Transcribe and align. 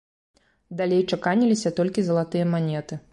Далей 0.79 1.03
чаканіліся 1.17 1.75
толькі 1.81 2.07
залатыя 2.09 2.49
манеты. 2.55 3.01